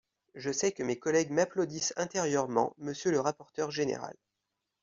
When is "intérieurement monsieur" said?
1.95-3.11